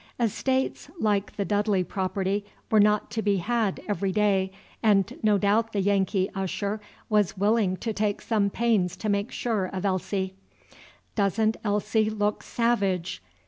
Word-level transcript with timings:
Estates 0.19 0.89
like 0.99 1.35
the 1.35 1.45
Dudley 1.45 1.83
property 1.83 2.43
were 2.71 2.79
not 2.79 3.11
to 3.11 3.21
be 3.21 3.37
had 3.37 3.79
every 3.87 4.11
day, 4.11 4.51
and 4.81 5.15
no 5.21 5.37
doubt 5.37 5.73
the 5.73 5.79
Yankee 5.79 6.27
usher 6.33 6.81
was 7.07 7.37
willing 7.37 7.77
to 7.77 7.93
take 7.93 8.19
some 8.19 8.49
pains 8.49 8.97
to 8.97 9.09
make 9.09 9.31
sure 9.31 9.67
of 9.67 9.85
Elsie. 9.85 10.33
Does 11.13 11.39
n't 11.39 11.55
Elsie 11.63 12.09
look 12.09 12.41
savage? 12.41 13.21